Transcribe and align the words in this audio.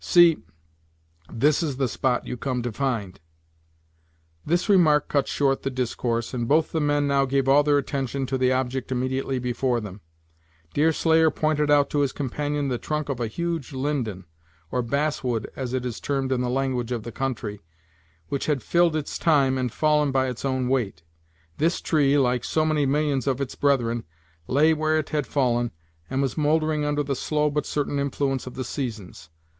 See; 0.03 0.39
this 1.31 1.61
is 1.61 1.77
the 1.77 1.87
spot 1.87 2.25
you 2.25 2.35
come 2.35 2.63
to 2.63 2.71
find!" 2.71 3.19
This 4.43 4.67
remark 4.67 5.07
cut 5.09 5.27
short 5.27 5.61
the 5.61 5.69
discourse, 5.69 6.33
and 6.33 6.47
both 6.47 6.71
the 6.71 6.81
men 6.81 7.05
now 7.05 7.25
gave 7.25 7.47
all 7.47 7.61
their 7.61 7.77
attention 7.77 8.25
to 8.25 8.37
the 8.39 8.51
object 8.51 8.91
immediately 8.91 9.37
before 9.37 9.79
them. 9.79 10.01
Deerslayer 10.73 11.29
pointed 11.29 11.69
out 11.69 11.91
to 11.91 11.99
his 11.99 12.13
companion 12.13 12.67
the 12.67 12.79
trunk 12.79 13.09
of 13.09 13.19
a 13.19 13.27
huge 13.27 13.73
linden, 13.73 14.25
or 14.71 14.81
bass 14.81 15.23
wood, 15.23 15.47
as 15.55 15.71
it 15.71 15.85
is 15.85 15.99
termed 15.99 16.31
in 16.31 16.41
the 16.41 16.49
language 16.49 16.91
of 16.91 17.03
the 17.03 17.11
country, 17.11 17.61
which 18.29 18.47
had 18.47 18.63
filled 18.63 18.95
its 18.95 19.19
time, 19.19 19.55
and 19.55 19.71
fallen 19.71 20.11
by 20.11 20.29
its 20.29 20.43
own 20.43 20.67
weight. 20.67 21.03
This 21.59 21.79
tree, 21.79 22.17
like 22.17 22.43
so 22.43 22.65
many 22.65 22.87
millions 22.87 23.27
of 23.27 23.39
its 23.39 23.53
brethren, 23.53 24.03
lay 24.47 24.73
where 24.73 24.97
it 24.97 25.09
had 25.09 25.27
fallen, 25.27 25.69
and 26.09 26.23
was 26.23 26.39
mouldering 26.39 26.85
under 26.85 27.03
the 27.03 27.15
slow 27.15 27.51
but 27.51 27.67
certain 27.67 27.99
influence 27.99 28.47
of 28.47 28.55
the 28.55 28.63
seasons. 28.65 29.29